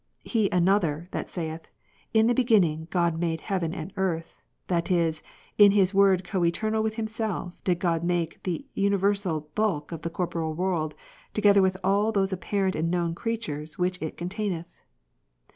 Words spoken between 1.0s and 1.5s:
that